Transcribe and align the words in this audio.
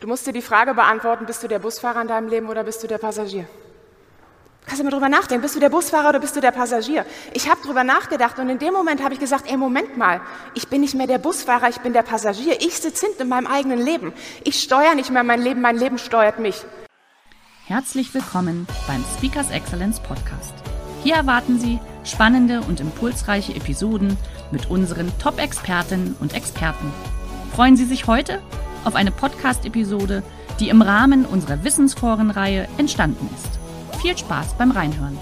Du 0.00 0.06
musst 0.06 0.26
dir 0.26 0.32
die 0.32 0.40
Frage 0.40 0.72
beantworten, 0.72 1.26
bist 1.26 1.42
du 1.42 1.48
der 1.48 1.58
Busfahrer 1.58 2.00
in 2.00 2.08
deinem 2.08 2.28
Leben 2.28 2.48
oder 2.48 2.64
bist 2.64 2.82
du 2.82 2.86
der 2.86 2.96
Passagier? 2.96 3.44
Kannst 4.64 4.80
du 4.80 4.84
mal 4.84 4.90
drüber 4.90 5.10
nachdenken, 5.10 5.42
bist 5.42 5.56
du 5.56 5.60
der 5.60 5.68
Busfahrer 5.68 6.08
oder 6.08 6.20
bist 6.20 6.34
du 6.34 6.40
der 6.40 6.52
Passagier? 6.52 7.04
Ich 7.34 7.50
habe 7.50 7.60
drüber 7.60 7.84
nachgedacht 7.84 8.38
und 8.38 8.48
in 8.48 8.58
dem 8.58 8.72
Moment 8.72 9.02
habe 9.02 9.12
ich 9.12 9.20
gesagt, 9.20 9.50
ey, 9.50 9.58
Moment 9.58 9.98
mal, 9.98 10.22
ich 10.54 10.68
bin 10.68 10.80
nicht 10.80 10.94
mehr 10.94 11.06
der 11.06 11.18
Busfahrer, 11.18 11.68
ich 11.68 11.78
bin 11.78 11.92
der 11.92 12.02
Passagier. 12.02 12.62
Ich 12.62 12.78
sitze 12.78 13.06
hinten 13.06 13.22
in 13.22 13.28
meinem 13.28 13.46
eigenen 13.46 13.78
Leben. 13.78 14.14
Ich 14.42 14.62
steuere 14.62 14.94
nicht 14.94 15.10
mehr 15.10 15.22
mein 15.22 15.42
Leben, 15.42 15.60
mein 15.60 15.76
Leben 15.76 15.98
steuert 15.98 16.38
mich. 16.38 16.64
Herzlich 17.66 18.14
willkommen 18.14 18.66
beim 18.86 19.04
Speakers 19.18 19.50
Excellence 19.50 20.00
Podcast. 20.00 20.54
Hier 21.02 21.16
erwarten 21.16 21.58
Sie 21.58 21.78
spannende 22.04 22.62
und 22.62 22.80
impulsreiche 22.80 23.54
Episoden 23.54 24.16
mit 24.50 24.70
unseren 24.70 25.12
Top-Expertinnen 25.18 26.16
und 26.20 26.32
Experten. 26.32 26.90
Freuen 27.54 27.76
Sie 27.76 27.84
sich 27.84 28.06
heute 28.06 28.40
auf 28.84 28.94
eine 28.94 29.10
Podcast-Episode, 29.10 30.22
die 30.58 30.68
im 30.68 30.82
Rahmen 30.82 31.26
unserer 31.26 31.64
Wissensforenreihe 31.64 32.68
entstanden 32.78 33.28
ist. 33.34 34.00
Viel 34.00 34.16
Spaß 34.16 34.54
beim 34.58 34.70
Reinhören. 34.70 35.18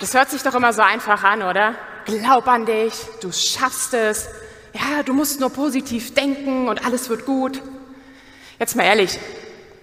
Das 0.00 0.14
hört 0.14 0.30
sich 0.30 0.42
doch 0.42 0.54
immer 0.54 0.72
so 0.72 0.82
einfach 0.82 1.24
an, 1.24 1.42
oder? 1.42 1.74
Glaub 2.04 2.46
an 2.48 2.66
dich, 2.66 2.92
du 3.20 3.32
schaffst 3.32 3.94
es. 3.94 4.28
Ja, 4.74 5.02
du 5.02 5.14
musst 5.14 5.40
nur 5.40 5.50
positiv 5.50 6.14
denken 6.14 6.68
und 6.68 6.84
alles 6.84 7.08
wird 7.08 7.24
gut. 7.24 7.62
Jetzt 8.58 8.76
mal 8.76 8.84
ehrlich, 8.84 9.18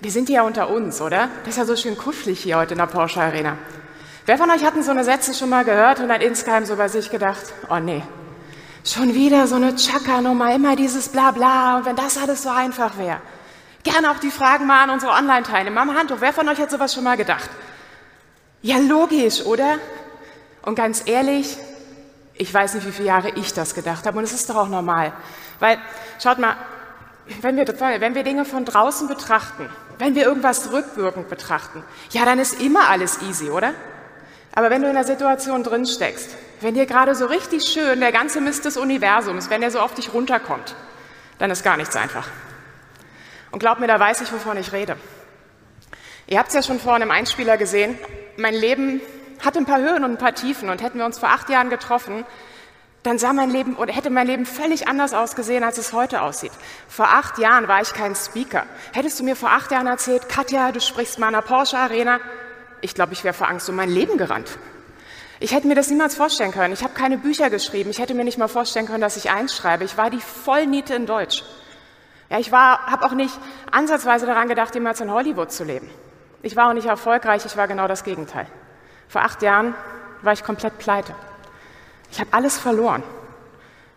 wir 0.02 0.12
sind 0.12 0.30
ja 0.30 0.44
unter 0.44 0.70
uns, 0.70 1.02
oder? 1.02 1.30
Das 1.46 1.50
ist 1.50 1.58
ja 1.58 1.66
so 1.66 1.76
schön 1.76 1.98
kuschelig 1.98 2.42
hier 2.42 2.58
heute 2.58 2.74
in 2.74 2.78
der 2.78 2.88
Porsche 2.88 3.22
Arena. 3.22 3.58
Wer 4.26 4.38
von 4.38 4.50
euch 4.52 4.64
hat 4.64 4.76
denn 4.76 4.84
so 4.84 4.92
eine 4.92 5.04
Sätze 5.04 5.34
schon 5.34 5.50
mal 5.50 5.66
gehört 5.66 6.00
und 6.00 6.12
hat 6.12 6.22
insgeheim 6.22 6.66
so 6.66 6.76
bei 6.76 6.88
sich 6.88 7.10
gedacht, 7.10 7.44
oh 7.70 7.80
nee, 7.80 8.04
Schon 8.86 9.14
wieder 9.14 9.48
so 9.48 9.56
eine 9.56 9.76
Chaka-Nummer, 9.76 10.54
immer 10.54 10.76
dieses 10.76 11.08
Blabla. 11.08 11.78
Und 11.78 11.86
wenn 11.86 11.96
das 11.96 12.18
alles 12.18 12.44
so 12.44 12.50
einfach 12.50 12.98
wäre. 12.98 13.22
Gerne 13.84 14.12
auch 14.12 14.20
die 14.20 14.32
Fragen 14.32 14.68
mal 14.68 14.84
an 14.84 14.90
unsere 14.90 15.14
Online-Teilnehmer. 15.14 15.86
Mama 15.86 15.98
Handtuch, 15.98 16.18
wer 16.20 16.34
von 16.34 16.48
euch 16.50 16.60
hat 16.60 16.70
sowas 16.70 16.94
schon 16.94 17.04
mal 17.04 17.16
gedacht? 17.16 17.50
Ja, 18.62 18.78
logisch, 18.78 19.46
oder? 19.46 19.78
Und 20.64 20.76
ganz 20.76 21.04
ehrlich, 21.06 21.58
ich 22.34 22.54
weiß 22.54 22.74
nicht, 22.74 22.88
wie 22.88 22.92
viele 22.92 23.08
Jahre 23.08 23.30
ich 23.30 23.54
das 23.54 23.74
gedacht 23.74 24.06
habe. 24.06 24.18
Und 24.18 24.26
es 24.26 24.34
ist 24.34 24.50
doch 24.50 24.56
auch 24.56 24.70
normal. 24.70 25.14
Weil, 25.60 25.78
schaut 26.22 26.40
mal, 26.40 26.56
wenn 27.42 27.56
wir, 27.56 27.66
wenn 27.68 28.16
wir 28.16 28.24
Dinge 28.24 28.44
von 28.44 28.66
draußen 28.66 29.08
betrachten, 29.08 29.70
wenn 29.98 30.16
wir 30.16 30.26
irgendwas 30.26 30.74
rückwirkend 30.74 31.30
betrachten, 31.30 31.84
ja, 32.12 32.26
dann 32.26 32.40
ist 32.40 32.62
immer 32.62 32.90
alles 32.90 33.22
easy, 33.22 33.50
oder? 33.50 33.74
Aber 34.56 34.70
wenn 34.70 34.82
du 34.82 34.90
in 34.90 34.94
der 34.94 35.06
Situation 35.06 35.64
drin 35.64 35.86
steckst, 35.86 36.32
wenn 36.64 36.74
dir 36.74 36.86
gerade 36.86 37.14
so 37.16 37.26
richtig 37.26 37.64
schön 37.64 38.00
der 38.00 38.12
ganze 38.12 38.42
Mist 38.42 38.66
des 38.66 38.78
Universums, 38.78 39.50
wenn 39.50 39.62
er 39.62 39.72
so 39.72 39.80
auf 39.80 39.94
dich 39.94 40.14
runterkommt, 40.14 40.76
dann 41.38 41.52
ist 41.52 41.64
gar 41.64 41.78
nichts 41.78 41.96
einfach. 41.96 42.28
Und 43.52 43.60
glaub 43.60 43.80
mir, 43.80 43.88
da 43.88 44.00
weiß 44.00 44.22
ich, 44.22 44.32
wovon 44.32 44.58
ich 44.58 44.72
rede. 44.72 44.98
Ihr 46.26 46.40
habt 46.40 46.48
es 46.50 46.56
ja 46.56 46.64
schon 46.64 46.80
vorhin 46.80 47.04
im 47.04 47.12
Einspieler 47.12 47.58
gesehen. 47.58 47.98
Mein 48.38 48.56
Leben 48.56 49.02
hat 49.44 49.58
ein 49.58 49.66
paar 49.66 49.80
Höhen 49.80 50.04
und 50.04 50.12
ein 50.12 50.18
paar 50.18 50.34
Tiefen. 50.34 50.70
Und 50.70 50.82
hätten 50.82 50.98
wir 50.98 51.06
uns 51.06 51.20
vor 51.20 51.30
acht 51.30 51.50
Jahren 51.50 51.70
getroffen, 51.70 52.26
dann 53.04 53.20
sah 53.20 53.34
mein 53.34 53.50
Leben 53.50 53.76
oder 53.76 53.92
hätte 53.92 54.10
mein 54.10 54.28
Leben 54.28 54.46
völlig 54.46 54.88
anders 54.88 55.14
ausgesehen, 55.14 55.64
als 55.64 55.78
es 55.78 55.92
heute 55.92 56.22
aussieht. 56.22 56.54
Vor 56.88 57.10
acht 57.10 57.38
Jahren 57.38 57.68
war 57.68 57.82
ich 57.82 57.94
kein 57.94 58.16
Speaker. 58.16 58.66
Hättest 58.94 59.20
du 59.20 59.26
mir 59.26 59.36
vor 59.36 59.52
acht 59.52 59.72
Jahren 59.72 59.88
erzählt, 59.88 60.30
Katja, 60.30 60.72
du 60.72 60.80
sprichst 60.80 61.20
mal 61.20 61.28
in 61.28 61.36
einer 61.36 61.44
Porsche 61.44 61.78
Arena, 61.78 62.20
ich 62.80 62.96
glaube, 62.96 63.14
ich 63.14 63.24
wäre 63.24 63.34
vor 63.34 63.50
Angst 63.50 63.70
um 63.70 63.76
mein 63.76 63.90
Leben 63.90 64.18
gerannt. 64.18 64.58
Ich 65.44 65.54
hätte 65.54 65.68
mir 65.68 65.76
das 65.76 65.90
niemals 65.90 66.16
vorstellen 66.16 66.54
können. 66.54 66.74
Ich 66.74 66.86
habe 66.86 66.94
keine 66.94 67.18
Bücher 67.18 67.50
geschrieben. 67.50 67.90
Ich 67.90 68.00
hätte 68.00 68.14
mir 68.14 68.24
nicht 68.24 68.38
mal 68.38 68.48
vorstellen 68.48 68.86
können, 68.86 69.02
dass 69.02 69.18
ich 69.18 69.30
eins 69.30 69.54
schreibe. 69.54 69.84
Ich 69.84 69.98
war 69.98 70.10
die 70.10 70.22
Vollniete 70.22 70.96
in 70.96 71.06
Deutsch. 71.06 71.44
Ja, 72.30 72.40
ich 72.40 72.54
habe 72.54 73.06
auch 73.06 73.12
nicht 73.12 73.38
ansatzweise 73.70 74.26
daran 74.26 74.48
gedacht, 74.48 74.74
jemals 74.74 75.02
in 75.02 75.12
Hollywood 75.12 75.52
zu 75.52 75.66
leben. 75.66 75.90
Ich 76.44 76.56
war 76.56 76.70
auch 76.70 76.74
nicht 76.74 76.88
erfolgreich. 76.88 77.46
Ich 77.46 77.58
war 77.58 77.68
genau 77.68 77.90
das 77.90 78.06
Gegenteil. 78.06 78.48
Vor 79.10 79.24
acht 79.24 79.42
Jahren 79.42 79.76
war 80.22 80.32
ich 80.32 80.46
komplett 80.46 80.78
pleite. 80.78 81.14
Ich 82.10 82.22
habe 82.22 82.32
alles 82.32 82.58
verloren. 82.58 83.04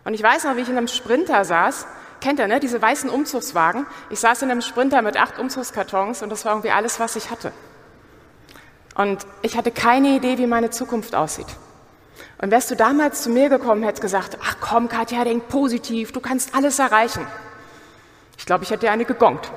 Und 0.02 0.14
ich 0.14 0.22
weiß 0.24 0.42
noch, 0.46 0.56
wie 0.56 0.62
ich 0.62 0.68
in 0.68 0.76
einem 0.76 0.88
Sprinter 0.88 1.44
saß. 1.44 1.86
Kennt 2.20 2.40
ihr, 2.40 2.48
ne? 2.48 2.58
Diese 2.58 2.82
weißen 2.82 3.08
Umzugswagen. 3.08 3.86
Ich 4.10 4.18
saß 4.18 4.42
in 4.42 4.50
einem 4.50 4.62
Sprinter 4.62 5.00
mit 5.00 5.16
acht 5.16 5.38
Umzugskartons 5.38 6.22
und 6.22 6.30
das 6.30 6.44
war 6.44 6.54
irgendwie 6.54 6.72
alles, 6.72 6.98
was 6.98 7.14
ich 7.14 7.30
hatte. 7.30 7.52
Und 8.96 9.26
ich 9.42 9.56
hatte 9.56 9.70
keine 9.70 10.16
Idee, 10.16 10.38
wie 10.38 10.46
meine 10.46 10.70
Zukunft 10.70 11.14
aussieht. 11.14 11.46
Und 12.38 12.50
wärst 12.50 12.70
du 12.70 12.76
damals 12.76 13.22
zu 13.22 13.30
mir 13.30 13.48
gekommen, 13.48 13.82
hättest 13.82 14.02
gesagt, 14.02 14.38
ach 14.42 14.56
komm, 14.60 14.88
Katja, 14.88 15.24
denk 15.24 15.48
positiv, 15.48 16.12
du 16.12 16.20
kannst 16.20 16.54
alles 16.54 16.78
erreichen. 16.78 17.26
Ich 18.38 18.46
glaube, 18.46 18.64
ich 18.64 18.70
hätte 18.70 18.86
dir 18.86 18.92
eine 18.92 19.04
gegongt. 19.04 19.50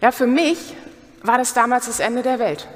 Ja, 0.00 0.10
für 0.10 0.26
mich 0.26 0.76
war 1.22 1.38
das 1.38 1.54
damals 1.54 1.86
das 1.86 2.00
Ende 2.00 2.22
der 2.22 2.38
Welt. 2.38 2.68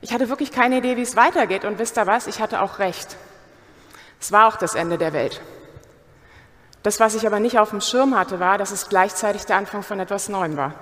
Ich 0.00 0.12
hatte 0.12 0.28
wirklich 0.28 0.50
keine 0.50 0.78
Idee, 0.78 0.96
wie 0.96 1.02
es 1.02 1.16
weitergeht. 1.16 1.64
Und 1.64 1.78
wisst 1.78 1.98
ihr 1.98 2.06
was? 2.06 2.26
Ich 2.26 2.40
hatte 2.40 2.62
auch 2.62 2.78
recht. 2.78 3.16
Es 4.20 4.32
war 4.32 4.46
auch 4.46 4.56
das 4.56 4.74
Ende 4.74 4.98
der 4.98 5.12
Welt. 5.12 5.40
Das, 6.82 7.00
was 7.00 7.14
ich 7.14 7.26
aber 7.26 7.40
nicht 7.40 7.58
auf 7.58 7.70
dem 7.70 7.80
Schirm 7.80 8.18
hatte, 8.18 8.40
war, 8.40 8.56
dass 8.56 8.70
es 8.70 8.88
gleichzeitig 8.88 9.44
der 9.44 9.56
Anfang 9.56 9.82
von 9.82 10.00
etwas 10.00 10.28
Neuem 10.28 10.56
war. 10.56 10.74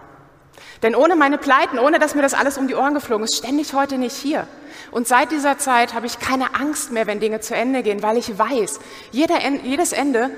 Denn 0.82 0.94
ohne 0.94 1.16
meine 1.16 1.38
Pleiten, 1.38 1.78
ohne 1.78 1.98
dass 1.98 2.14
mir 2.14 2.22
das 2.22 2.34
alles 2.34 2.58
um 2.58 2.68
die 2.68 2.74
Ohren 2.74 2.94
geflogen 2.94 3.24
ist, 3.24 3.36
stände 3.36 3.62
ich 3.62 3.74
heute 3.74 3.98
nicht 3.98 4.16
hier. 4.16 4.46
Und 4.90 5.08
seit 5.08 5.30
dieser 5.32 5.58
Zeit 5.58 5.94
habe 5.94 6.06
ich 6.06 6.18
keine 6.18 6.54
Angst 6.54 6.92
mehr, 6.92 7.06
wenn 7.06 7.20
Dinge 7.20 7.40
zu 7.40 7.54
Ende 7.54 7.82
gehen, 7.82 8.02
weil 8.02 8.16
ich 8.16 8.38
weiß, 8.38 8.80
jeder, 9.10 9.36
jedes 9.64 9.92
Ende 9.92 10.30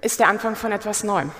ist 0.00 0.20
der 0.20 0.28
Anfang 0.28 0.56
von 0.56 0.72
etwas 0.72 1.04
Neuem. 1.04 1.30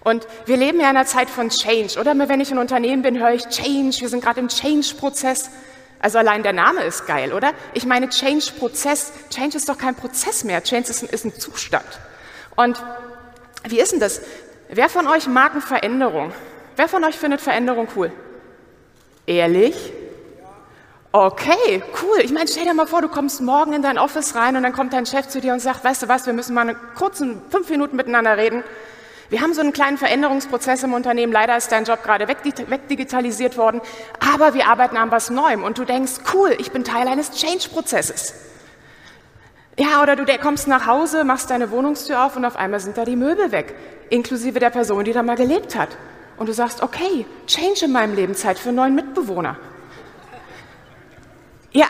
Und 0.00 0.26
wir 0.44 0.58
leben 0.58 0.80
ja 0.80 0.90
in 0.90 0.96
einer 0.96 1.06
Zeit 1.06 1.30
von 1.30 1.48
Change, 1.48 1.98
oder? 1.98 2.16
Wenn 2.28 2.40
ich 2.40 2.50
in 2.50 2.58
Unternehmen 2.58 3.02
bin, 3.02 3.18
höre 3.18 3.32
ich 3.32 3.48
Change, 3.48 3.96
wir 4.00 4.08
sind 4.08 4.22
gerade 4.22 4.38
im 4.38 4.48
Change-Prozess. 4.48 5.50
Also 5.98 6.18
allein 6.18 6.42
der 6.42 6.52
Name 6.52 6.82
ist 6.82 7.06
geil, 7.06 7.32
oder? 7.32 7.52
Ich 7.72 7.86
meine 7.86 8.10
Change-Prozess, 8.10 9.12
Change 9.30 9.56
ist 9.56 9.68
doch 9.68 9.78
kein 9.78 9.94
Prozess 9.94 10.44
mehr, 10.44 10.62
Change 10.62 10.90
ist 10.90 11.02
ist 11.02 11.24
ein 11.24 11.34
Zustand. 11.34 11.86
Und 12.54 12.78
wie 13.66 13.80
ist 13.80 13.92
denn 13.92 14.00
das? 14.00 14.20
Wer 14.68 14.90
von 14.90 15.06
euch 15.06 15.26
mag 15.26 15.52
eine 15.52 15.62
Veränderung? 15.62 16.32
Wer 16.76 16.88
von 16.88 17.04
euch 17.04 17.16
findet 17.16 17.40
Veränderung 17.40 17.88
cool? 17.96 18.12
Ehrlich? 19.26 19.92
Okay, 21.12 21.80
cool. 22.02 22.18
Ich 22.22 22.32
meine, 22.32 22.48
stell 22.48 22.64
dir 22.64 22.74
mal 22.74 22.88
vor, 22.88 23.00
du 23.00 23.08
kommst 23.08 23.40
morgen 23.40 23.72
in 23.72 23.82
dein 23.82 23.98
Office 23.98 24.34
rein 24.34 24.56
und 24.56 24.64
dann 24.64 24.72
kommt 24.72 24.92
dein 24.92 25.06
Chef 25.06 25.28
zu 25.28 25.40
dir 25.40 25.52
und 25.52 25.60
sagt, 25.60 25.84
weißt 25.84 26.02
du 26.02 26.08
was, 26.08 26.26
wir 26.26 26.32
müssen 26.32 26.54
mal 26.54 26.62
einen 26.62 26.76
kurzen 26.96 27.40
fünf 27.50 27.70
Minuten 27.70 27.94
miteinander 27.94 28.36
reden. 28.36 28.64
Wir 29.30 29.40
haben 29.40 29.54
so 29.54 29.60
einen 29.60 29.72
kleinen 29.72 29.96
Veränderungsprozess 29.96 30.82
im 30.82 30.92
Unternehmen. 30.92 31.32
Leider 31.32 31.56
ist 31.56 31.70
dein 31.70 31.84
Job 31.84 32.02
gerade 32.02 32.26
wegdigitalisiert 32.26 33.56
worden, 33.56 33.80
aber 34.18 34.54
wir 34.54 34.66
arbeiten 34.66 34.96
an 34.96 35.12
was 35.12 35.30
Neuem 35.30 35.62
und 35.62 35.78
du 35.78 35.84
denkst, 35.84 36.14
cool, 36.34 36.54
ich 36.58 36.72
bin 36.72 36.82
Teil 36.82 37.06
eines 37.06 37.30
Change-Prozesses. 37.30 38.34
Ja, 39.78 40.02
oder 40.02 40.16
du 40.16 40.24
kommst 40.38 40.66
nach 40.66 40.86
Hause, 40.86 41.22
machst 41.22 41.48
deine 41.48 41.70
Wohnungstür 41.70 42.24
auf 42.24 42.36
und 42.36 42.44
auf 42.44 42.56
einmal 42.56 42.80
sind 42.80 42.96
da 42.96 43.04
die 43.04 43.16
Möbel 43.16 43.52
weg, 43.52 43.74
inklusive 44.10 44.58
der 44.58 44.70
Person, 44.70 45.04
die 45.04 45.12
da 45.12 45.22
mal 45.22 45.36
gelebt 45.36 45.76
hat 45.76 45.90
und 46.36 46.48
du 46.48 46.52
sagst, 46.52 46.82
okay, 46.82 47.26
Change 47.46 47.86
in 47.86 47.92
meinem 47.92 48.14
Leben, 48.14 48.34
Zeit 48.34 48.58
für 48.58 48.68
einen 48.68 48.76
neuen 48.76 48.94
Mitbewohner. 48.94 49.56
Ja, 51.72 51.86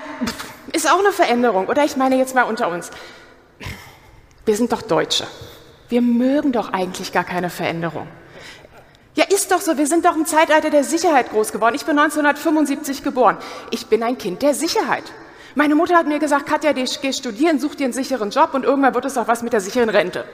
ist 0.73 0.91
auch 0.91 0.99
eine 0.99 1.13
Veränderung. 1.13 1.69
Oder 1.69 1.85
ich 1.85 1.97
meine 1.97 2.17
jetzt 2.17 2.35
mal 2.35 2.45
unter 2.45 2.69
uns. 2.69 2.91
Wir 4.45 4.57
sind 4.57 4.73
doch 4.73 4.83
Deutsche. 4.83 5.27
Wir 5.89 6.01
mögen 6.01 6.53
doch 6.53 6.73
eigentlich 6.73 7.13
gar 7.13 7.25
keine 7.25 7.51
Veränderung. 7.51 8.09
Ja, 9.15 9.25
ist 9.25 9.53
doch 9.53 9.61
so. 9.61 9.77
Wir 9.77 9.87
sind 9.87 10.05
doch 10.05 10.17
im 10.17 10.27
Zeitalter 10.27 10.71
der 10.71 10.85
Sicherheit 10.85 11.31
groß 11.31 11.53
geworden. 11.53 11.75
Ich 11.75 11.85
bin 11.85 11.99
1975 11.99 13.03
geboren. 13.03 13.37
Ich 13.71 13.87
bin 13.87 14.03
ein 14.03 14.19
Kind 14.19 14.43
der 14.43 14.55
Sicherheit. 14.55 15.05
Meine 15.55 15.77
Mutter 15.77 15.97
hat 15.97 16.09
mir 16.09 16.19
gesagt, 16.19 16.47
Katja, 16.47 16.73
geh 16.73 17.13
studieren, 17.13 17.61
such 17.61 17.77
dir 17.77 17.85
einen 17.85 17.93
sicheren 17.93 18.31
Job 18.31 18.55
und 18.55 18.65
irgendwann 18.65 18.95
wird 18.95 19.05
es 19.05 19.17
auch 19.17 19.29
was 19.29 19.43
mit 19.43 19.53
der 19.53 19.61
sicheren 19.61 19.89
Rente. 19.89 20.25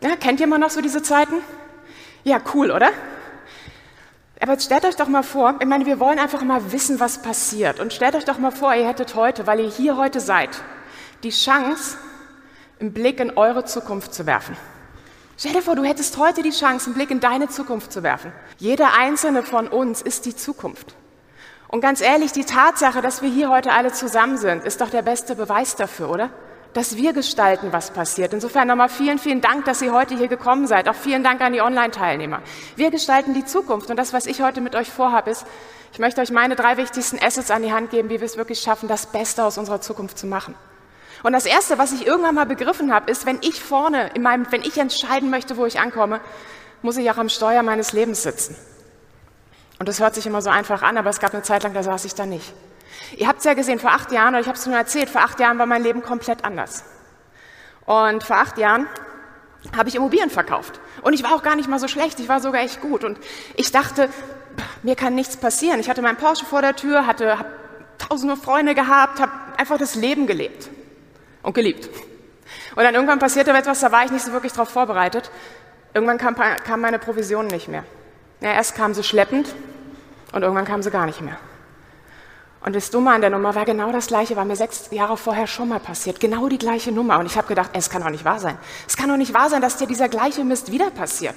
Ja, 0.00 0.14
kennt 0.14 0.38
ihr 0.38 0.46
mal 0.46 0.58
noch 0.58 0.70
so 0.70 0.80
diese 0.80 1.02
Zeiten? 1.02 1.34
Ja, 2.22 2.38
cool, 2.54 2.70
oder? 2.70 2.90
Aber 4.44 4.60
stellt 4.60 4.84
euch 4.84 4.96
doch 4.96 5.08
mal 5.08 5.22
vor, 5.22 5.54
ich 5.58 5.66
meine, 5.66 5.86
wir 5.86 5.98
wollen 5.98 6.18
einfach 6.18 6.42
mal 6.42 6.70
wissen, 6.70 7.00
was 7.00 7.22
passiert. 7.22 7.80
Und 7.80 7.94
stellt 7.94 8.14
euch 8.14 8.26
doch 8.26 8.36
mal 8.36 8.50
vor, 8.50 8.74
ihr 8.74 8.86
hättet 8.86 9.14
heute, 9.14 9.46
weil 9.46 9.58
ihr 9.58 9.70
hier 9.70 9.96
heute 9.96 10.20
seid, 10.20 10.50
die 11.22 11.30
Chance, 11.30 11.96
einen 12.78 12.92
Blick 12.92 13.20
in 13.20 13.38
eure 13.38 13.64
Zukunft 13.64 14.12
zu 14.12 14.26
werfen. 14.26 14.54
Stell 15.38 15.54
dir 15.54 15.62
vor, 15.62 15.76
du 15.76 15.82
hättest 15.82 16.18
heute 16.18 16.42
die 16.42 16.50
Chance, 16.50 16.88
einen 16.88 16.94
Blick 16.94 17.10
in 17.10 17.20
deine 17.20 17.48
Zukunft 17.48 17.90
zu 17.90 18.02
werfen. 18.02 18.34
Jeder 18.58 18.92
einzelne 18.98 19.44
von 19.44 19.66
uns 19.66 20.02
ist 20.02 20.26
die 20.26 20.36
Zukunft. 20.36 20.94
Und 21.68 21.80
ganz 21.80 22.02
ehrlich, 22.02 22.32
die 22.32 22.44
Tatsache, 22.44 23.00
dass 23.00 23.22
wir 23.22 23.30
hier 23.30 23.48
heute 23.48 23.72
alle 23.72 23.92
zusammen 23.92 24.36
sind, 24.36 24.62
ist 24.62 24.82
doch 24.82 24.90
der 24.90 25.00
beste 25.00 25.36
Beweis 25.36 25.74
dafür, 25.74 26.10
oder? 26.10 26.30
Dass 26.74 26.96
wir 26.96 27.12
gestalten, 27.12 27.72
was 27.72 27.92
passiert. 27.92 28.32
Insofern 28.32 28.68
nochmal 28.68 28.88
vielen, 28.88 29.18
vielen 29.18 29.40
Dank, 29.40 29.64
dass 29.64 29.80
ihr 29.80 29.92
heute 29.92 30.16
hier 30.16 30.28
gekommen 30.28 30.66
seid. 30.66 30.88
Auch 30.88 30.94
vielen 30.94 31.22
Dank 31.22 31.40
an 31.40 31.52
die 31.52 31.60
Online-Teilnehmer. 31.60 32.42
Wir 32.76 32.90
gestalten 32.90 33.32
die 33.32 33.44
Zukunft. 33.44 33.90
Und 33.90 33.96
das, 33.96 34.12
was 34.12 34.26
ich 34.26 34.42
heute 34.42 34.60
mit 34.60 34.74
euch 34.74 34.90
vorhabe, 34.90 35.30
ist, 35.30 35.46
ich 35.92 36.00
möchte 36.00 36.20
euch 36.20 36.32
meine 36.32 36.56
drei 36.56 36.76
wichtigsten 36.76 37.18
Assets 37.24 37.52
an 37.52 37.62
die 37.62 37.72
Hand 37.72 37.90
geben, 37.90 38.10
wie 38.10 38.20
wir 38.20 38.26
es 38.26 38.36
wirklich 38.36 38.60
schaffen, 38.60 38.88
das 38.88 39.06
Beste 39.06 39.44
aus 39.44 39.56
unserer 39.56 39.80
Zukunft 39.80 40.18
zu 40.18 40.26
machen. 40.26 40.56
Und 41.22 41.32
das 41.32 41.46
Erste, 41.46 41.78
was 41.78 41.92
ich 41.92 42.06
irgendwann 42.06 42.34
mal 42.34 42.46
begriffen 42.46 42.92
habe, 42.92 43.10
ist, 43.10 43.24
wenn 43.24 43.38
ich 43.40 43.62
vorne, 43.62 44.10
in 44.14 44.22
meinem, 44.22 44.50
wenn 44.50 44.62
ich 44.62 44.76
entscheiden 44.76 45.30
möchte, 45.30 45.56
wo 45.56 45.64
ich 45.64 45.78
ankomme, 45.78 46.20
muss 46.82 46.96
ich 46.96 47.10
auch 47.10 47.16
am 47.16 47.28
Steuer 47.28 47.62
meines 47.62 47.92
Lebens 47.92 48.24
sitzen. 48.24 48.56
Und 49.78 49.88
das 49.88 50.00
hört 50.00 50.14
sich 50.14 50.26
immer 50.26 50.42
so 50.42 50.50
einfach 50.50 50.82
an, 50.82 50.98
aber 50.98 51.10
es 51.10 51.20
gab 51.20 51.32
eine 51.32 51.42
Zeit 51.42 51.62
lang, 51.62 51.72
da 51.72 51.82
saß 51.82 52.04
ich 52.04 52.14
da 52.14 52.26
nicht. 52.26 52.52
Ihr 53.16 53.28
habt 53.28 53.38
es 53.38 53.44
ja 53.44 53.54
gesehen, 53.54 53.78
vor 53.78 53.90
acht 53.90 54.12
Jahren, 54.12 54.34
oder 54.34 54.40
ich 54.40 54.48
habe 54.48 54.58
es 54.58 54.66
nur 54.66 54.76
erzählt, 54.76 55.08
vor 55.08 55.22
acht 55.22 55.40
Jahren 55.40 55.58
war 55.58 55.66
mein 55.66 55.82
Leben 55.82 56.02
komplett 56.02 56.44
anders. 56.44 56.84
Und 57.86 58.24
vor 58.24 58.36
acht 58.36 58.58
Jahren 58.58 58.86
habe 59.76 59.88
ich 59.88 59.94
Immobilien 59.94 60.30
verkauft. 60.30 60.80
Und 61.02 61.12
ich 61.12 61.22
war 61.22 61.34
auch 61.34 61.42
gar 61.42 61.56
nicht 61.56 61.68
mal 61.68 61.78
so 61.78 61.88
schlecht, 61.88 62.20
ich 62.20 62.28
war 62.28 62.40
sogar 62.40 62.62
echt 62.62 62.80
gut. 62.80 63.04
Und 63.04 63.18
ich 63.56 63.72
dachte, 63.72 64.08
mir 64.82 64.96
kann 64.96 65.14
nichts 65.14 65.36
passieren. 65.36 65.80
Ich 65.80 65.88
hatte 65.88 66.02
meinen 66.02 66.16
Porsche 66.16 66.44
vor 66.44 66.60
der 66.62 66.76
Tür, 66.76 67.06
hatte 67.06 67.38
hab 67.38 67.46
tausende 67.98 68.36
Freunde 68.36 68.74
gehabt, 68.74 69.20
habe 69.20 69.32
einfach 69.56 69.78
das 69.78 69.94
Leben 69.94 70.26
gelebt 70.26 70.68
und 71.42 71.54
geliebt. 71.54 71.88
Und 72.76 72.82
dann 72.82 72.94
irgendwann 72.94 73.18
passierte 73.18 73.52
etwas, 73.52 73.80
da 73.80 73.92
war 73.92 74.04
ich 74.04 74.10
nicht 74.10 74.24
so 74.24 74.32
wirklich 74.32 74.52
darauf 74.52 74.68
vorbereitet. 74.68 75.30
Irgendwann 75.94 76.18
kam, 76.18 76.34
kam 76.34 76.80
meine 76.80 76.98
Provision 76.98 77.46
nicht 77.46 77.68
mehr. 77.68 77.84
Ja, 78.40 78.52
erst 78.52 78.74
kam 78.74 78.94
sie 78.94 79.04
schleppend 79.04 79.54
und 80.32 80.42
irgendwann 80.42 80.64
kam 80.64 80.82
sie 80.82 80.90
gar 80.90 81.06
nicht 81.06 81.20
mehr. 81.20 81.38
Und 82.64 82.74
das 82.74 82.90
Dumme 82.90 83.12
an 83.12 83.20
der 83.20 83.28
Nummer 83.28 83.54
war 83.54 83.66
genau 83.66 83.92
das 83.92 84.06
Gleiche, 84.06 84.36
war 84.36 84.46
mir 84.46 84.56
sechs 84.56 84.88
Jahre 84.90 85.18
vorher 85.18 85.46
schon 85.46 85.68
mal 85.68 85.80
passiert. 85.80 86.18
Genau 86.18 86.48
die 86.48 86.56
gleiche 86.56 86.92
Nummer. 86.92 87.18
Und 87.18 87.26
ich 87.26 87.36
habe 87.36 87.46
gedacht, 87.46 87.70
es 87.74 87.90
kann 87.90 88.02
doch 88.02 88.08
nicht 88.08 88.24
wahr 88.24 88.40
sein. 88.40 88.56
Es 88.88 88.96
kann 88.96 89.10
doch 89.10 89.18
nicht 89.18 89.34
wahr 89.34 89.50
sein, 89.50 89.60
dass 89.60 89.76
dir 89.76 89.86
dieser 89.86 90.08
gleiche 90.08 90.44
Mist 90.44 90.72
wieder 90.72 90.90
passiert. 90.90 91.34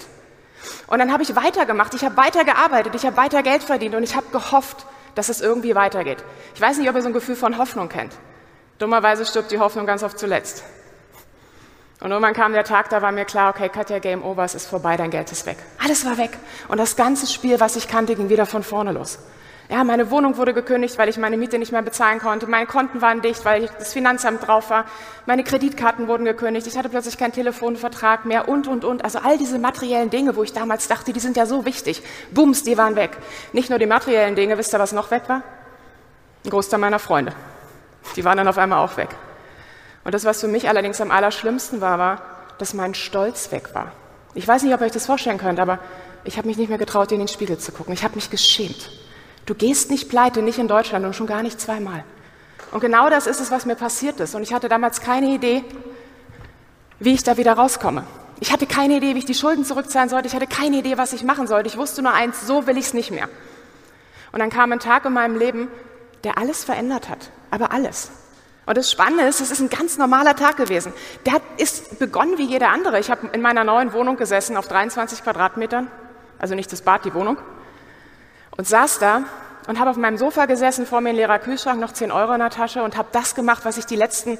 Und 0.88 1.00
dann 1.00 1.12
habe 1.12 1.24
ich 1.24 1.36
weitergemacht, 1.36 1.94
ich 1.94 2.06
habe 2.06 2.16
weiter 2.16 2.46
gearbeitet, 2.46 2.96
ich 2.96 3.06
habe 3.06 3.18
weiter 3.18 3.44
Geld 3.44 3.62
verdient 3.62 3.94
und 3.94 4.04
ich 4.04 4.16
habe 4.16 4.28
gehofft, 4.32 4.86
dass 5.16 5.28
es 5.28 5.42
irgendwie 5.42 5.76
weitergeht. 5.76 6.24
Ich 6.56 6.62
weiß 6.62 6.78
nicht, 6.78 6.90
ob 6.90 6.96
ihr 6.96 7.02
so 7.02 7.10
ein 7.10 7.14
Gefühl 7.14 7.36
von 7.36 7.58
Hoffnung 7.58 7.90
kennt. 7.90 8.14
Dummerweise 8.80 9.26
stirbt 9.26 9.52
die 9.52 9.60
Hoffnung 9.60 9.86
ganz 9.86 10.04
oft 10.04 10.18
zuletzt. 10.18 10.64
Und 12.00 12.12
irgendwann 12.12 12.36
kam 12.36 12.54
der 12.54 12.64
Tag, 12.64 12.90
da 12.90 13.02
war 13.02 13.12
mir 13.12 13.26
klar, 13.26 13.50
okay, 13.50 13.68
Katja, 13.68 14.00
Game 14.00 14.24
Over, 14.24 14.46
es 14.46 14.56
ist 14.56 14.68
vorbei, 14.68 14.96
dein 14.96 15.12
Geld 15.12 15.30
ist 15.32 15.46
weg. 15.46 15.58
Alles 15.84 16.06
war 16.06 16.18
weg. 16.18 16.38
Und 16.70 16.78
das 16.78 16.96
ganze 16.96 17.28
Spiel, 17.28 17.60
was 17.60 17.76
ich 17.76 17.90
kannte, 17.90 18.16
ging 18.16 18.30
wieder 18.30 18.46
von 18.46 18.64
vorne 18.64 18.94
los. 18.94 19.20
Ja, 19.70 19.84
meine 19.84 20.10
Wohnung 20.12 20.38
wurde 20.38 20.54
gekündigt, 20.54 20.98
weil 20.98 21.10
ich 21.10 21.18
meine 21.18 21.36
Miete 21.36 21.60
nicht 21.60 21.74
mehr 21.74 21.82
bezahlen 21.82 22.20
konnte. 22.20 22.48
Meine 22.48 22.68
Konten 22.68 23.02
waren 23.02 23.22
dicht, 23.22 23.44
weil 23.44 23.70
das 23.78 23.92
Finanzamt 23.92 24.48
drauf 24.48 24.70
war. 24.70 24.86
Meine 25.26 25.44
Kreditkarten 25.44 26.08
wurden 26.08 26.24
gekündigt. 26.24 26.68
Ich 26.68 26.78
hatte 26.78 26.88
plötzlich 26.88 27.18
keinen 27.18 27.34
Telefonvertrag 27.34 28.24
mehr 28.24 28.48
und, 28.48 28.68
und, 28.68 28.86
und. 28.86 29.04
Also 29.04 29.20
all 29.20 29.38
diese 29.38 29.60
materiellen 29.60 30.10
Dinge, 30.10 30.38
wo 30.38 30.44
ich 30.44 30.54
damals 30.54 30.88
dachte, 30.88 31.12
die 31.12 31.20
sind 31.20 31.36
ja 31.36 31.46
so 31.46 31.66
wichtig. 31.66 32.02
Bums, 32.32 32.64
die 32.64 32.78
waren 32.78 32.96
weg. 32.96 33.18
Nicht 33.52 33.70
nur 33.70 33.78
die 33.78 33.88
materiellen 33.88 34.36
Dinge, 34.36 34.58
wisst 34.58 34.74
ihr, 34.74 34.80
was 34.80 34.94
noch 34.94 35.12
weg 35.12 35.24
war? 35.28 35.44
Ein 36.46 36.50
Großteil 36.50 36.80
meiner 36.80 37.00
Freunde. 37.00 37.34
Die 38.16 38.24
waren 38.24 38.38
dann 38.38 38.48
auf 38.48 38.58
einmal 38.58 38.80
auch 38.80 38.96
weg. 38.96 39.10
Und 40.06 40.14
das, 40.14 40.24
was 40.24 40.40
für 40.40 40.48
mich 40.48 40.70
allerdings 40.70 41.02
am 41.02 41.12
allerschlimmsten 41.12 41.82
war, 41.82 42.00
war, 42.00 42.22
dass 42.58 42.74
mein 42.74 42.94
Stolz 42.94 43.52
weg 43.52 43.72
war. 43.74 43.92
Ich 44.34 44.48
weiß 44.48 44.64
nicht, 44.64 44.74
ob 44.74 44.80
ihr 44.80 44.86
euch 44.86 44.94
das 44.94 45.06
vorstellen 45.06 45.38
könnt, 45.38 45.60
aber 45.60 45.80
ich 46.24 46.38
habe 46.38 46.48
mich 46.48 46.58
nicht 46.58 46.70
mehr 46.70 46.78
getraut, 46.78 47.12
in 47.12 47.20
den 47.20 47.28
Spiegel 47.28 47.58
zu 47.58 47.74
gucken. 47.74 47.94
Ich 47.94 48.06
habe 48.06 48.16
mich 48.16 48.30
geschämt. 48.30 48.90
Du 49.48 49.56
gehst 49.56 49.90
nicht 49.90 50.10
pleite, 50.10 50.42
nicht 50.42 50.60
in 50.60 50.68
Deutschland 50.68 51.06
und 51.06 51.16
schon 51.16 51.26
gar 51.26 51.42
nicht 51.42 51.60
zweimal. 51.60 52.04
Und 52.72 52.82
genau 52.82 53.10
das 53.10 53.28
ist 53.28 53.40
es, 53.40 53.50
was 53.50 53.66
mir 53.66 53.76
passiert 53.76 54.20
ist. 54.20 54.36
Und 54.36 54.44
ich 54.44 54.54
hatte 54.54 54.68
damals 54.68 55.00
keine 55.00 55.28
Idee, 55.28 55.64
wie 57.00 57.14
ich 57.14 57.24
da 57.24 57.38
wieder 57.38 57.54
rauskomme. 57.54 58.04
Ich 58.42 58.52
hatte 58.52 58.68
keine 58.68 58.98
Idee, 58.98 59.16
wie 59.16 59.20
ich 59.20 59.26
die 59.26 59.34
Schulden 59.34 59.64
zurückzahlen 59.64 60.10
sollte. 60.10 60.28
Ich 60.28 60.36
hatte 60.36 60.48
keine 60.48 60.76
Idee, 60.76 60.98
was 60.98 61.14
ich 61.14 61.24
machen 61.24 61.48
sollte. 61.48 61.70
Ich 61.70 61.78
wusste 61.78 62.02
nur 62.02 62.14
eins, 62.14 62.46
so 62.46 62.68
will 62.68 62.78
ich 62.78 62.88
es 62.88 62.94
nicht 62.94 63.10
mehr. 63.10 63.30
Und 64.34 64.40
dann 64.40 64.50
kam 64.50 64.74
ein 64.74 64.80
Tag 64.80 65.06
in 65.06 65.14
meinem 65.14 65.38
Leben, 65.38 65.70
der 66.26 66.38
alles 66.38 66.66
verändert 66.66 67.08
hat. 67.08 67.32
Aber 67.50 67.72
alles. 67.72 68.12
Und 68.66 68.78
das 68.78 68.92
Spannende 68.92 69.24
ist, 69.24 69.40
es 69.40 69.50
ist 69.50 69.62
ein 69.62 69.70
ganz 69.70 69.98
normaler 69.98 70.36
Tag 70.36 70.58
gewesen. 70.58 70.92
Der 71.26 71.40
ist 71.56 72.00
begonnen 72.00 72.38
wie 72.38 72.44
jeder 72.44 72.68
andere. 72.68 73.00
Ich 73.00 73.10
habe 73.10 73.28
in 73.28 73.42
meiner 73.42 73.64
neuen 73.64 73.94
Wohnung 73.94 74.18
gesessen 74.18 74.58
auf 74.58 74.68
23 74.68 75.24
Quadratmetern, 75.24 75.90
also 76.38 76.54
nicht 76.54 76.70
das 76.74 76.82
Bad, 76.82 77.06
die 77.06 77.14
Wohnung 77.14 77.38
und 78.58 78.68
saß 78.68 79.00
da 79.00 79.24
und 79.68 79.80
habe 79.80 79.92
auf 79.92 79.98
meinem 79.98 80.18
Sofa 80.18 80.46
gesessen, 80.46 80.86
vor 80.86 81.02
mir 81.02 81.10
ein 81.10 81.16
leerer 81.16 81.40
Kühlschrank, 81.40 81.80
noch 81.80 81.94
10 81.94 82.12
Euro 82.12 82.34
in 82.34 82.40
der 82.40 82.50
Tasche 82.50 82.84
und 82.84 82.98
habe 82.98 83.10
das 83.12 83.36
gemacht, 83.36 83.64
was 83.64 83.78
ich 83.78 83.86
die 83.86 83.96
letzten 83.96 84.38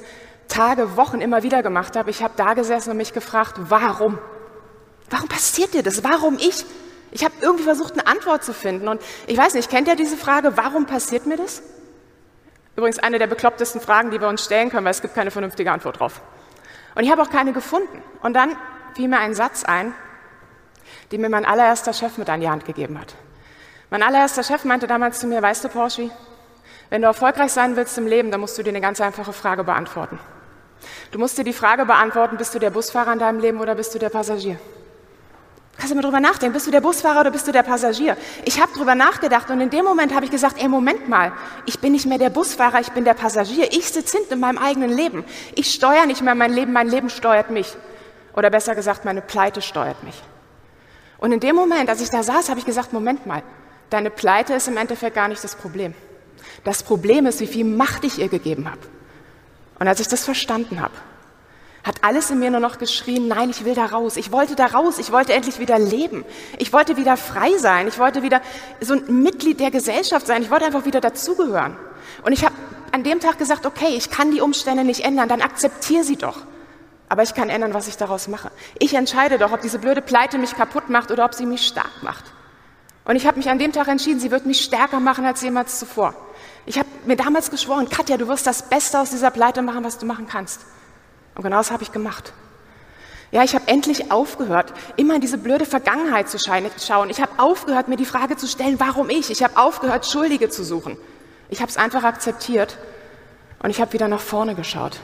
Tage, 0.48 0.96
Wochen 0.96 1.20
immer 1.20 1.42
wieder 1.42 1.62
gemacht 1.62 1.96
habe. 1.96 2.10
Ich 2.10 2.22
habe 2.22 2.34
da 2.36 2.54
gesessen 2.54 2.90
und 2.90 2.96
mich 2.96 3.12
gefragt, 3.12 3.54
warum? 3.58 4.18
Warum 5.10 5.28
passiert 5.28 5.74
dir 5.74 5.82
das? 5.82 6.02
Warum 6.04 6.36
ich? 6.38 6.64
Ich 7.10 7.24
habe 7.24 7.34
irgendwie 7.40 7.64
versucht, 7.64 7.92
eine 7.94 8.06
Antwort 8.06 8.44
zu 8.44 8.52
finden. 8.52 8.88
Und 8.88 9.00
ich 9.26 9.36
weiß 9.36 9.54
nicht, 9.54 9.70
kennt 9.70 9.88
ihr 9.88 9.96
diese 9.96 10.16
Frage, 10.16 10.56
warum 10.56 10.86
passiert 10.86 11.26
mir 11.26 11.36
das? 11.36 11.62
Übrigens 12.76 12.98
eine 12.98 13.18
der 13.18 13.26
beklopptesten 13.26 13.80
Fragen, 13.80 14.10
die 14.10 14.20
wir 14.20 14.28
uns 14.28 14.44
stellen 14.44 14.70
können, 14.70 14.84
weil 14.84 14.92
es 14.92 15.02
gibt 15.02 15.14
keine 15.14 15.30
vernünftige 15.30 15.70
Antwort 15.72 16.00
drauf. 16.00 16.20
Und 16.94 17.04
ich 17.04 17.10
habe 17.10 17.22
auch 17.22 17.30
keine 17.30 17.52
gefunden. 17.52 18.02
Und 18.22 18.34
dann 18.34 18.56
fiel 18.94 19.08
mir 19.08 19.18
ein 19.18 19.34
Satz 19.34 19.64
ein, 19.64 19.94
den 21.12 21.20
mir 21.20 21.28
mein 21.28 21.44
allererster 21.44 21.92
Chef 21.92 22.18
mit 22.18 22.28
an 22.30 22.40
die 22.40 22.48
Hand 22.48 22.64
gegeben 22.64 22.98
hat. 22.98 23.14
Mein 23.90 24.02
allererster 24.02 24.42
Chef 24.42 24.64
meinte 24.64 24.86
damals 24.86 25.20
zu 25.20 25.26
mir, 25.26 25.40
weißt 25.40 25.64
du, 25.64 25.68
Porsche, 25.68 26.10
wenn 26.90 27.02
du 27.02 27.08
erfolgreich 27.08 27.52
sein 27.52 27.76
willst 27.76 27.96
im 27.98 28.06
Leben, 28.06 28.30
dann 28.30 28.40
musst 28.40 28.56
du 28.58 28.62
dir 28.62 28.70
eine 28.70 28.80
ganz 28.80 29.00
einfache 29.00 29.32
Frage 29.32 29.64
beantworten. 29.64 30.18
Du 31.10 31.18
musst 31.18 31.38
dir 31.38 31.44
die 31.44 31.52
Frage 31.52 31.86
beantworten, 31.86 32.36
bist 32.36 32.54
du 32.54 32.58
der 32.58 32.70
Busfahrer 32.70 33.12
in 33.12 33.18
deinem 33.18 33.40
Leben 33.40 33.60
oder 33.60 33.74
bist 33.74 33.94
du 33.94 33.98
der 33.98 34.10
Passagier? 34.10 34.58
Kannst 35.78 35.92
du 35.92 35.94
mal 35.94 36.02
drüber 36.02 36.18
nachdenken, 36.18 36.54
bist 36.54 36.66
du 36.66 36.72
der 36.72 36.80
Busfahrer 36.80 37.20
oder 37.20 37.30
bist 37.30 37.46
du 37.46 37.52
der 37.52 37.62
Passagier? 37.62 38.16
Ich 38.44 38.60
habe 38.60 38.72
drüber 38.72 38.96
nachgedacht 38.96 39.48
und 39.48 39.60
in 39.60 39.70
dem 39.70 39.84
Moment 39.84 40.12
habe 40.12 40.24
ich 40.24 40.30
gesagt, 40.30 40.60
ey, 40.60 40.68
Moment 40.68 41.08
mal, 41.08 41.32
ich 41.66 41.78
bin 41.78 41.92
nicht 41.92 42.04
mehr 42.04 42.18
der 42.18 42.30
Busfahrer, 42.30 42.80
ich 42.80 42.90
bin 42.90 43.04
der 43.04 43.14
Passagier. 43.14 43.72
Ich 43.72 43.88
sitze 43.88 44.16
hinten 44.16 44.34
in 44.34 44.40
meinem 44.40 44.58
eigenen 44.58 44.90
Leben. 44.90 45.24
Ich 45.54 45.72
steuere 45.72 46.06
nicht 46.06 46.20
mehr 46.20 46.34
mein 46.34 46.52
Leben, 46.52 46.72
mein 46.72 46.88
Leben 46.88 47.10
steuert 47.10 47.50
mich. 47.50 47.76
Oder 48.34 48.50
besser 48.50 48.74
gesagt, 48.74 49.04
meine 49.04 49.22
Pleite 49.22 49.62
steuert 49.62 50.02
mich. 50.02 50.20
Und 51.18 51.30
in 51.30 51.38
dem 51.38 51.54
Moment, 51.54 51.88
als 51.88 52.00
ich 52.00 52.10
da 52.10 52.24
saß, 52.24 52.48
habe 52.48 52.58
ich 52.58 52.66
gesagt, 52.66 52.92
Moment 52.92 53.24
mal, 53.26 53.42
Deine 53.90 54.10
Pleite 54.10 54.54
ist 54.54 54.68
im 54.68 54.76
Endeffekt 54.76 55.14
gar 55.14 55.28
nicht 55.28 55.42
das 55.42 55.54
Problem. 55.54 55.94
Das 56.64 56.82
Problem 56.82 57.26
ist, 57.26 57.40
wie 57.40 57.46
viel 57.46 57.64
Macht 57.64 58.04
ich 58.04 58.18
ihr 58.18 58.28
gegeben 58.28 58.68
habe. 58.70 58.80
Und 59.78 59.88
als 59.88 60.00
ich 60.00 60.08
das 60.08 60.24
verstanden 60.24 60.80
habe, 60.80 60.94
hat 61.84 61.96
alles 62.02 62.30
in 62.30 62.38
mir 62.38 62.50
nur 62.50 62.60
noch 62.60 62.78
geschrien, 62.78 63.28
nein, 63.28 63.48
ich 63.50 63.64
will 63.64 63.74
da 63.74 63.86
raus. 63.86 64.16
Ich 64.16 64.30
wollte 64.32 64.56
da 64.56 64.66
raus. 64.66 64.98
Ich 64.98 65.10
wollte 65.12 65.32
endlich 65.32 65.58
wieder 65.58 65.78
leben. 65.78 66.24
Ich 66.58 66.72
wollte 66.72 66.96
wieder 66.96 67.16
frei 67.16 67.56
sein. 67.56 67.88
Ich 67.88 67.98
wollte 67.98 68.22
wieder 68.22 68.42
so 68.80 68.94
ein 68.94 69.22
Mitglied 69.22 69.60
der 69.60 69.70
Gesellschaft 69.70 70.26
sein. 70.26 70.42
Ich 70.42 70.50
wollte 70.50 70.66
einfach 70.66 70.84
wieder 70.84 71.00
dazugehören. 71.00 71.76
Und 72.24 72.32
ich 72.32 72.44
habe 72.44 72.54
an 72.92 73.04
dem 73.04 73.20
Tag 73.20 73.38
gesagt, 73.38 73.64
okay, 73.64 73.94
ich 73.96 74.10
kann 74.10 74.30
die 74.30 74.40
Umstände 74.40 74.84
nicht 74.84 75.04
ändern, 75.04 75.28
dann 75.28 75.40
akzeptiere 75.40 76.04
sie 76.04 76.16
doch. 76.16 76.38
Aber 77.08 77.22
ich 77.22 77.34
kann 77.34 77.48
ändern, 77.48 77.72
was 77.72 77.88
ich 77.88 77.96
daraus 77.96 78.28
mache. 78.28 78.50
Ich 78.78 78.94
entscheide 78.94 79.38
doch, 79.38 79.52
ob 79.52 79.62
diese 79.62 79.78
blöde 79.78 80.02
Pleite 80.02 80.36
mich 80.36 80.54
kaputt 80.54 80.90
macht 80.90 81.10
oder 81.10 81.24
ob 81.24 81.34
sie 81.34 81.46
mich 81.46 81.66
stark 81.66 82.02
macht. 82.02 82.24
Und 83.08 83.16
ich 83.16 83.26
habe 83.26 83.38
mich 83.38 83.48
an 83.48 83.58
dem 83.58 83.72
Tag 83.72 83.88
entschieden, 83.88 84.20
sie 84.20 84.30
wird 84.30 84.44
mich 84.44 84.60
stärker 84.62 85.00
machen 85.00 85.24
als 85.24 85.40
jemals 85.40 85.78
zuvor. 85.78 86.14
Ich 86.66 86.78
habe 86.78 86.88
mir 87.06 87.16
damals 87.16 87.50
geschworen, 87.50 87.88
Katja, 87.88 88.18
du 88.18 88.28
wirst 88.28 88.46
das 88.46 88.68
Beste 88.68 89.00
aus 89.00 89.08
dieser 89.08 89.30
Pleite 89.30 89.62
machen, 89.62 89.82
was 89.82 89.96
du 89.96 90.04
machen 90.04 90.26
kannst. 90.28 90.60
Und 91.34 91.42
genau 91.42 91.56
das 91.56 91.70
habe 91.70 91.82
ich 91.82 91.90
gemacht. 91.90 92.34
Ja, 93.30 93.44
ich 93.44 93.54
habe 93.54 93.66
endlich 93.66 94.12
aufgehört, 94.12 94.74
immer 94.96 95.14
in 95.14 95.22
diese 95.22 95.38
blöde 95.38 95.64
Vergangenheit 95.64 96.28
zu 96.28 96.38
schauen. 96.38 97.08
Ich 97.08 97.22
habe 97.22 97.32
aufgehört, 97.38 97.88
mir 97.88 97.96
die 97.96 98.04
Frage 98.04 98.36
zu 98.36 98.46
stellen, 98.46 98.78
warum 98.78 99.08
ich. 99.08 99.30
Ich 99.30 99.42
habe 99.42 99.56
aufgehört, 99.56 100.04
Schuldige 100.04 100.50
zu 100.50 100.62
suchen. 100.62 100.98
Ich 101.48 101.62
habe 101.62 101.70
es 101.70 101.78
einfach 101.78 102.04
akzeptiert 102.04 102.76
und 103.62 103.70
ich 103.70 103.80
habe 103.80 103.94
wieder 103.94 104.08
nach 104.08 104.20
vorne 104.20 104.54
geschaut. 104.54 105.00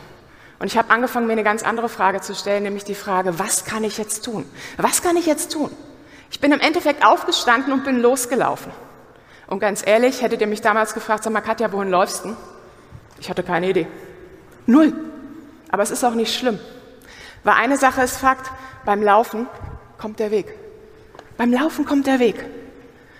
Und 0.59 0.67
ich 0.67 0.77
habe 0.77 0.91
angefangen, 0.93 1.27
mir 1.27 1.33
eine 1.33 1.43
ganz 1.43 1.63
andere 1.63 1.89
Frage 1.89 2.21
zu 2.21 2.35
stellen, 2.35 2.65
nämlich 2.65 2.85
die 2.85 2.95
Frage, 2.95 3.39
was 3.39 3.65
kann 3.65 3.83
ich 3.83 3.97
jetzt 3.97 4.27
tun? 4.27 4.45
Was 4.77 5.01
kann 5.01 5.17
ich 5.17 5.25
jetzt 5.25 5.53
tun? 5.53 5.71
Ich 6.35 6.41
bin 6.41 6.51
im 6.51 6.59
Endeffekt 6.59 7.07
aufgestanden 7.07 7.73
und 7.73 7.85
bin 7.85 8.03
losgelaufen. 8.03 8.73
Und 9.47 9.61
ganz 9.61 9.87
ehrlich, 9.87 10.21
hättet 10.21 10.41
ihr 10.41 10.49
mich 10.49 10.61
damals 10.61 10.93
gefragt, 10.93 11.23
sag 11.23 11.33
mal, 11.33 11.41
Katja, 11.41 11.71
wohin 11.71 11.91
läufst 11.91 12.25
du? 12.25 12.37
Ich 13.21 13.31
hatte 13.31 13.45
keine 13.45 13.71
Idee. 13.71 13.87
Null. 14.67 14.93
Aber 15.71 15.85
es 15.85 15.93
ist 15.93 16.03
auch 16.03 16.15
nicht 16.15 16.37
schlimm. 16.37 16.59
Weil 17.45 17.55
eine 17.55 17.77
Sache 17.77 18.03
ist 18.03 18.17
Fakt, 18.17 18.51
beim 18.85 19.01
Laufen 19.01 19.47
kommt 19.97 20.19
der 20.19 20.33
Weg. 20.33 20.53
Beim 21.37 21.53
Laufen 21.53 21.85
kommt 21.85 22.09
der 22.09 22.19
Weg. 22.19 22.45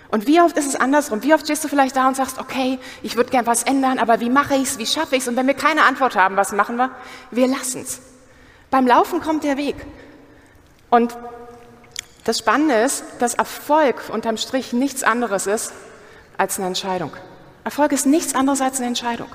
Und 0.09 0.27
wie 0.27 0.41
oft 0.41 0.57
ist 0.57 0.67
es 0.67 0.75
andersrum? 0.75 1.23
Wie 1.23 1.33
oft 1.33 1.45
stehst 1.45 1.63
du 1.63 1.69
vielleicht 1.69 1.95
da 1.95 2.09
und 2.09 2.17
sagst, 2.17 2.37
okay, 2.37 2.79
ich 3.01 3.15
würde 3.15 3.29
gern 3.29 3.45
was 3.45 3.63
ändern, 3.63 3.97
aber 3.97 4.19
wie 4.19 4.29
mache 4.29 4.55
ich 4.55 4.63
es, 4.63 4.77
wie 4.77 4.85
schaffe 4.85 5.15
ich 5.15 5.21
es? 5.21 5.29
Und 5.29 5.37
wenn 5.37 5.47
wir 5.47 5.53
keine 5.53 5.83
Antwort 5.83 6.17
haben, 6.17 6.35
was 6.35 6.51
machen 6.51 6.75
wir? 6.75 6.91
Wir 7.31 7.47
lassen 7.47 7.81
es. 7.81 8.01
Beim 8.69 8.85
Laufen 8.85 9.21
kommt 9.21 9.45
der 9.45 9.55
Weg. 9.55 9.77
Und 10.89 11.15
das 12.25 12.39
Spannende 12.39 12.75
ist, 12.75 13.03
dass 13.19 13.35
Erfolg 13.35 14.09
unterm 14.09 14.37
Strich 14.37 14.73
nichts 14.73 15.03
anderes 15.03 15.47
ist 15.47 15.73
als 16.37 16.57
eine 16.57 16.67
Entscheidung. 16.67 17.11
Erfolg 17.63 17.91
ist 17.91 18.07
nichts 18.07 18.35
anderes 18.35 18.61
als 18.61 18.77
eine 18.77 18.87
Entscheidung. 18.87 19.27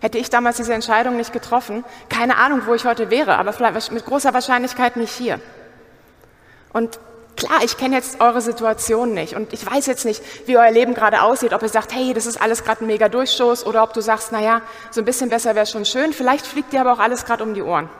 Hätte 0.00 0.18
ich 0.18 0.30
damals 0.30 0.56
diese 0.56 0.74
Entscheidung 0.74 1.16
nicht 1.16 1.32
getroffen, 1.32 1.84
keine 2.08 2.36
Ahnung, 2.36 2.62
wo 2.66 2.74
ich 2.74 2.86
heute 2.86 3.10
wäre, 3.10 3.36
aber 3.36 3.52
vielleicht 3.52 3.92
mit 3.92 4.04
großer 4.04 4.34
Wahrscheinlichkeit 4.34 4.96
nicht 4.96 5.12
hier. 5.12 5.40
Und 6.72 6.98
klar, 7.36 7.62
ich 7.62 7.76
kenne 7.76 7.96
jetzt 7.96 8.20
eure 8.20 8.40
Situation 8.40 9.12
nicht 9.12 9.36
und 9.36 9.52
ich 9.52 9.70
weiß 9.70 9.84
jetzt 9.84 10.06
nicht, 10.06 10.22
wie 10.46 10.56
euer 10.56 10.70
Leben 10.70 10.94
gerade 10.94 11.22
aussieht, 11.22 11.52
ob 11.52 11.62
ihr 11.62 11.68
sagt, 11.68 11.94
hey, 11.94 12.14
das 12.14 12.24
ist 12.24 12.40
alles 12.40 12.64
gerade 12.64 12.82
ein 12.82 12.86
mega 12.86 13.10
Durchstoß 13.10 13.66
oder 13.66 13.82
ob 13.82 13.92
du 13.92 14.00
sagst, 14.00 14.32
naja, 14.32 14.62
so 14.90 15.02
ein 15.02 15.04
bisschen 15.04 15.28
besser 15.28 15.54
wäre 15.54 15.66
schon 15.66 15.84
schön, 15.84 16.14
vielleicht 16.14 16.46
fliegt 16.46 16.72
dir 16.72 16.80
aber 16.80 16.94
auch 16.94 16.98
alles 16.98 17.26
gerade 17.26 17.44
um 17.44 17.52
die 17.52 17.62
Ohren. 17.62 17.90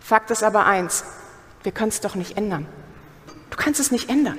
Fakt 0.00 0.30
ist 0.30 0.44
aber 0.44 0.66
eins, 0.66 1.04
wir 1.64 1.72
können 1.72 1.88
es 1.90 2.00
doch 2.00 2.14
nicht 2.14 2.36
ändern. 2.36 2.66
Du 3.50 3.56
kannst 3.56 3.80
es 3.80 3.90
nicht 3.90 4.08
ändern. 4.08 4.38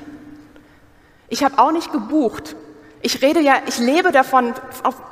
Ich 1.29 1.43
habe 1.43 1.59
auch 1.59 1.71
nicht 1.71 1.91
gebucht, 1.91 2.55
ich 3.03 3.21
rede 3.21 3.39
ja, 3.39 3.61
ich 3.65 3.79
lebe 3.79 4.11
davon, 4.11 4.53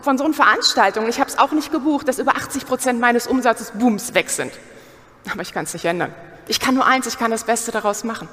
von 0.02 0.18
so 0.18 0.24
einer 0.24 0.34
Veranstaltung. 0.34 1.08
Ich 1.08 1.20
habe 1.20 1.30
es 1.30 1.40
auch 1.40 1.52
nicht 1.52 1.72
gebucht, 1.72 2.08
dass 2.08 2.20
über 2.20 2.36
80 2.36 2.66
Prozent 2.66 3.00
meines 3.00 3.26
Umsatzes 3.26 3.72
Booms 3.72 4.14
weg 4.14 4.30
sind. 4.30 4.52
Aber 5.32 5.42
ich 5.42 5.54
kann 5.54 5.64
es 5.64 5.74
nicht 5.74 5.86
ändern. 5.86 6.14
Ich 6.48 6.60
kann 6.60 6.76
nur 6.76 6.86
eins, 6.86 7.08
ich 7.08 7.18
kann 7.18 7.32
das 7.32 7.46
Beste 7.46 7.72
daraus 7.72 8.04
machen. 8.04 8.28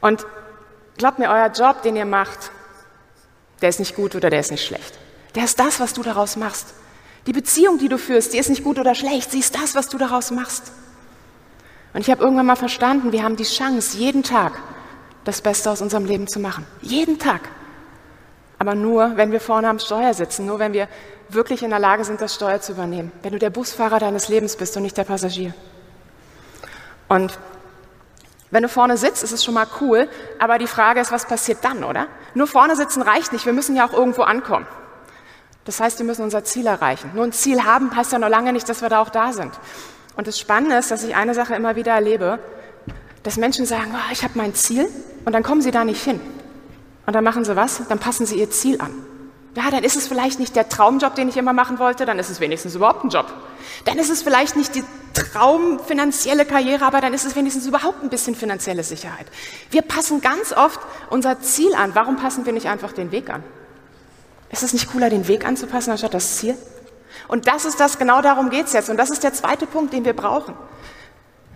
Und 0.00 0.24
glaubt 0.96 1.18
mir, 1.18 1.30
euer 1.30 1.48
Job, 1.48 1.82
den 1.82 1.96
ihr 1.96 2.04
macht, 2.04 2.50
der 3.60 3.70
ist 3.70 3.80
nicht 3.80 3.96
gut 3.96 4.14
oder 4.14 4.30
der 4.30 4.40
ist 4.40 4.52
nicht 4.52 4.64
schlecht. 4.64 4.98
Der 5.34 5.44
ist 5.44 5.58
das, 5.58 5.80
was 5.80 5.92
du 5.92 6.02
daraus 6.02 6.36
machst. 6.36 6.74
Die 7.26 7.32
Beziehung, 7.32 7.78
die 7.78 7.88
du 7.88 7.98
führst, 7.98 8.32
die 8.32 8.38
ist 8.38 8.50
nicht 8.50 8.62
gut 8.62 8.78
oder 8.78 8.94
schlecht. 8.94 9.32
Sie 9.32 9.40
ist 9.40 9.54
das, 9.54 9.74
was 9.74 9.88
du 9.88 9.98
daraus 9.98 10.30
machst. 10.30 10.70
Und 11.98 12.02
ich 12.02 12.12
habe 12.12 12.22
irgendwann 12.22 12.46
mal 12.46 12.54
verstanden, 12.54 13.10
wir 13.10 13.24
haben 13.24 13.34
die 13.34 13.42
Chance, 13.42 13.98
jeden 13.98 14.22
Tag 14.22 14.52
das 15.24 15.42
Beste 15.42 15.68
aus 15.68 15.82
unserem 15.82 16.04
Leben 16.04 16.28
zu 16.28 16.38
machen. 16.38 16.64
Jeden 16.80 17.18
Tag. 17.18 17.40
Aber 18.56 18.76
nur, 18.76 19.16
wenn 19.16 19.32
wir 19.32 19.40
vorne 19.40 19.68
am 19.68 19.80
Steuer 19.80 20.14
sitzen, 20.14 20.46
nur 20.46 20.60
wenn 20.60 20.72
wir 20.72 20.86
wirklich 21.28 21.64
in 21.64 21.70
der 21.70 21.80
Lage 21.80 22.04
sind, 22.04 22.20
das 22.20 22.36
Steuer 22.36 22.60
zu 22.60 22.70
übernehmen. 22.70 23.10
Wenn 23.24 23.32
du 23.32 23.40
der 23.40 23.50
Busfahrer 23.50 23.98
deines 23.98 24.28
Lebens 24.28 24.54
bist 24.54 24.76
und 24.76 24.84
nicht 24.84 24.96
der 24.96 25.02
Passagier. 25.02 25.54
Und 27.08 27.36
wenn 28.52 28.62
du 28.62 28.68
vorne 28.68 28.96
sitzt, 28.96 29.24
ist 29.24 29.32
es 29.32 29.44
schon 29.44 29.54
mal 29.54 29.66
cool, 29.80 30.08
aber 30.38 30.58
die 30.58 30.68
Frage 30.68 31.00
ist, 31.00 31.10
was 31.10 31.26
passiert 31.26 31.64
dann, 31.64 31.82
oder? 31.82 32.06
Nur 32.32 32.46
vorne 32.46 32.76
sitzen 32.76 33.02
reicht 33.02 33.32
nicht, 33.32 33.44
wir 33.44 33.52
müssen 33.52 33.74
ja 33.74 33.84
auch 33.84 33.92
irgendwo 33.92 34.22
ankommen. 34.22 34.68
Das 35.64 35.80
heißt, 35.80 35.98
wir 35.98 36.06
müssen 36.06 36.22
unser 36.22 36.44
Ziel 36.44 36.68
erreichen. 36.68 37.10
Nur 37.16 37.24
ein 37.24 37.32
Ziel 37.32 37.64
haben 37.64 37.96
heißt 37.96 38.12
ja 38.12 38.20
noch 38.20 38.28
lange 38.28 38.52
nicht, 38.52 38.68
dass 38.68 38.82
wir 38.82 38.88
da 38.88 39.00
auch 39.00 39.10
da 39.10 39.32
sind. 39.32 39.52
Und 40.18 40.26
das 40.26 40.36
Spannende 40.36 40.74
ist, 40.76 40.90
dass 40.90 41.04
ich 41.04 41.14
eine 41.14 41.32
Sache 41.32 41.54
immer 41.54 41.76
wieder 41.76 41.92
erlebe, 41.92 42.40
dass 43.22 43.36
Menschen 43.36 43.66
sagen, 43.66 43.94
oh, 43.94 44.12
ich 44.12 44.24
habe 44.24 44.32
mein 44.34 44.52
Ziel 44.52 44.88
und 45.24 45.32
dann 45.32 45.44
kommen 45.44 45.62
sie 45.62 45.70
da 45.70 45.84
nicht 45.84 46.02
hin. 46.02 46.20
Und 47.06 47.12
dann 47.12 47.22
machen 47.22 47.44
sie 47.44 47.54
was? 47.54 47.82
Dann 47.88 48.00
passen 48.00 48.26
sie 48.26 48.34
ihr 48.34 48.50
Ziel 48.50 48.80
an. 48.80 48.92
Ja, 49.54 49.70
dann 49.70 49.84
ist 49.84 49.94
es 49.94 50.08
vielleicht 50.08 50.40
nicht 50.40 50.56
der 50.56 50.68
Traumjob, 50.68 51.14
den 51.14 51.28
ich 51.28 51.36
immer 51.36 51.52
machen 51.52 51.78
wollte, 51.78 52.04
dann 52.04 52.18
ist 52.18 52.30
es 52.30 52.40
wenigstens 52.40 52.74
überhaupt 52.74 53.04
ein 53.04 53.10
Job. 53.10 53.32
Dann 53.84 53.96
ist 54.00 54.10
es 54.10 54.24
vielleicht 54.24 54.56
nicht 54.56 54.74
die 54.74 54.82
traumfinanzielle 55.14 56.44
Karriere, 56.44 56.84
aber 56.84 57.00
dann 57.00 57.14
ist 57.14 57.24
es 57.24 57.36
wenigstens 57.36 57.68
überhaupt 57.68 58.02
ein 58.02 58.10
bisschen 58.10 58.34
finanzielle 58.34 58.82
Sicherheit. 58.82 59.26
Wir 59.70 59.82
passen 59.82 60.20
ganz 60.20 60.52
oft 60.52 60.80
unser 61.10 61.40
Ziel 61.42 61.72
an. 61.76 61.94
Warum 61.94 62.16
passen 62.16 62.44
wir 62.44 62.52
nicht 62.52 62.66
einfach 62.66 62.90
den 62.90 63.12
Weg 63.12 63.30
an? 63.30 63.44
Ist 64.50 64.64
es 64.64 64.72
nicht 64.72 64.90
cooler, 64.90 65.10
den 65.10 65.28
Weg 65.28 65.46
anzupassen, 65.46 65.92
anstatt 65.92 66.14
das 66.14 66.38
Ziel? 66.38 66.56
Und 67.26 67.48
das 67.48 67.64
ist 67.64 67.80
das, 67.80 67.98
genau 67.98 68.22
darum 68.22 68.50
geht 68.50 68.66
es 68.66 68.72
jetzt. 68.72 68.88
Und 68.90 68.96
das 68.96 69.10
ist 69.10 69.24
der 69.24 69.32
zweite 69.32 69.66
Punkt, 69.66 69.92
den 69.92 70.04
wir 70.04 70.14
brauchen. 70.14 70.54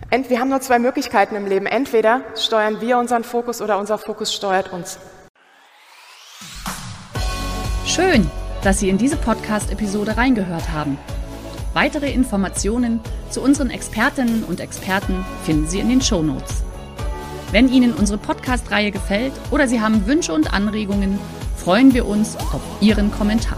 Wir 0.09 0.39
haben 0.39 0.49
nur 0.49 0.61
zwei 0.61 0.77
Möglichkeiten 0.77 1.35
im 1.35 1.47
Leben. 1.47 1.65
Entweder 1.65 2.21
steuern 2.35 2.81
wir 2.81 2.97
unseren 2.97 3.23
Fokus 3.23 3.61
oder 3.61 3.79
unser 3.79 3.97
Fokus 3.97 4.33
steuert 4.33 4.71
uns. 4.71 4.99
Schön, 7.87 8.29
dass 8.63 8.79
Sie 8.79 8.89
in 8.89 8.97
diese 8.97 9.17
Podcast-Episode 9.17 10.17
reingehört 10.17 10.69
haben. 10.69 10.97
Weitere 11.73 12.11
Informationen 12.11 12.99
zu 13.31 13.41
unseren 13.41 13.71
Expertinnen 13.71 14.43
und 14.43 14.59
Experten 14.59 15.25
finden 15.43 15.67
Sie 15.67 15.79
in 15.79 15.89
den 15.89 16.01
Show 16.01 16.21
Notes. 16.21 16.63
Wenn 17.51 17.67
Ihnen 17.67 17.93
unsere 17.93 18.19
Podcast-Reihe 18.19 18.91
gefällt 18.91 19.33
oder 19.51 19.67
Sie 19.67 19.81
haben 19.81 20.05
Wünsche 20.05 20.33
und 20.33 20.53
Anregungen, 20.53 21.19
freuen 21.57 21.93
wir 21.93 22.07
uns 22.07 22.35
auf 22.35 22.61
Ihren 22.81 23.11
Kommentar. 23.11 23.57